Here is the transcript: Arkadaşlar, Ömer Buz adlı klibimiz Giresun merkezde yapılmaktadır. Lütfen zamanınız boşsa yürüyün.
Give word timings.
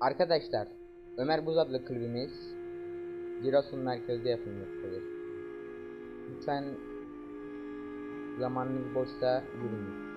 Arkadaşlar, 0.00 0.68
Ömer 1.16 1.46
Buz 1.46 1.58
adlı 1.58 1.84
klibimiz 1.84 2.30
Giresun 3.42 3.80
merkezde 3.80 4.28
yapılmaktadır. 4.28 5.02
Lütfen 6.30 6.64
zamanınız 8.38 8.94
boşsa 8.94 9.44
yürüyün. 9.62 10.07